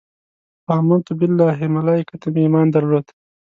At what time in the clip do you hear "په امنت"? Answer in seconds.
0.65-1.07